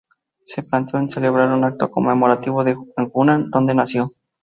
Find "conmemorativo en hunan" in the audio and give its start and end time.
1.91-3.51